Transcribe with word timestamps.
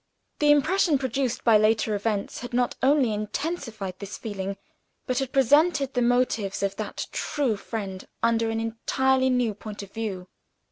The 0.39 0.49
impression 0.49 0.97
produced 0.97 1.43
by 1.43 1.59
later 1.59 1.93
events 1.93 2.39
had 2.39 2.55
not 2.55 2.73
only 2.81 3.13
intensified 3.13 3.99
this 3.99 4.17
feeling, 4.17 4.57
but 5.05 5.19
had 5.19 5.31
presented 5.31 5.93
the 5.93 6.01
motives 6.01 6.63
of 6.63 6.75
that 6.77 7.05
true 7.11 7.55
friend 7.55 8.03
under 8.23 8.49
an 8.49 8.59
entirely 8.59 9.29
new 9.29 9.53
point 9.53 9.83
of 9.83 9.91
view. 9.91 10.27